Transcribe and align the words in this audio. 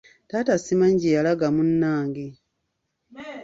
Taata 0.29 0.53
simanyi 0.63 0.95
gye 1.01 1.15
yalaga 1.17 1.47
munnange. 1.55 2.25